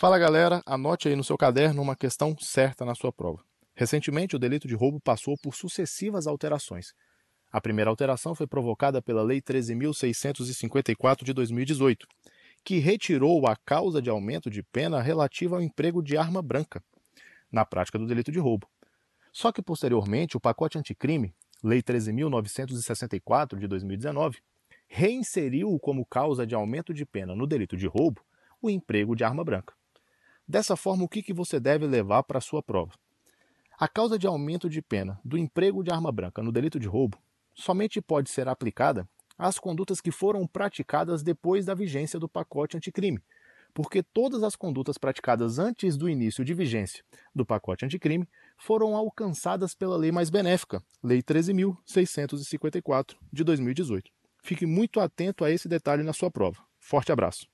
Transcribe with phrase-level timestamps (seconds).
[0.00, 3.44] Fala galera, anote aí no seu caderno uma questão certa na sua prova.
[3.74, 6.94] Recentemente, o delito de roubo passou por sucessivas alterações.
[7.52, 12.06] A primeira alteração foi provocada pela Lei 13.654 de 2018,
[12.64, 16.82] que retirou a causa de aumento de pena relativa ao emprego de arma branca
[17.52, 18.66] na prática do delito de roubo.
[19.30, 24.38] Só que, posteriormente, o pacote anticrime, Lei 13.964 de 2019,
[24.88, 28.22] reinseriu como causa de aumento de pena no delito de roubo
[28.62, 29.78] o emprego de arma branca.
[30.50, 32.90] Dessa forma, o que, que você deve levar para a sua prova?
[33.78, 37.16] A causa de aumento de pena do emprego de arma branca no delito de roubo
[37.54, 39.08] somente pode ser aplicada
[39.38, 43.22] às condutas que foram praticadas depois da vigência do pacote anticrime,
[43.72, 49.72] porque todas as condutas praticadas antes do início de vigência do pacote anticrime foram alcançadas
[49.72, 54.10] pela lei mais benéfica, Lei 13.654 de 2018.
[54.42, 56.60] Fique muito atento a esse detalhe na sua prova.
[56.80, 57.46] Forte abraço.